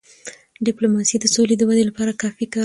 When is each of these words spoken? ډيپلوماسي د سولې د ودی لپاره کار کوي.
ډيپلوماسي 0.67 1.17
د 1.19 1.25
سولې 1.35 1.55
د 1.57 1.61
ودی 1.69 1.83
لپاره 1.89 2.17
کار 2.21 2.31
کوي. 2.39 2.45